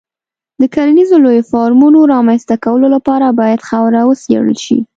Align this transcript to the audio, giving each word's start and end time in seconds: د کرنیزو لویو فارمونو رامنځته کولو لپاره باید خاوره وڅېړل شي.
د 0.61 0.63
کرنیزو 0.75 1.15
لویو 1.23 1.47
فارمونو 1.51 1.99
رامنځته 2.13 2.55
کولو 2.65 2.87
لپاره 2.95 3.27
باید 3.39 3.65
خاوره 3.69 4.01
وڅېړل 4.05 4.57
شي. 4.65 4.77